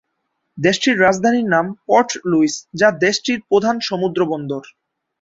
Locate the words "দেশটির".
0.57-0.95, 3.03-3.39